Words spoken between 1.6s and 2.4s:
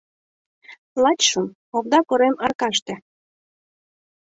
Овда корем